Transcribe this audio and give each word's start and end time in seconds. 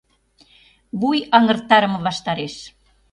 ВУЙ 1.03 1.19
АҤЫРТАРЫМЕ 1.39 1.99
ВАШТАРЕШ 2.07 2.55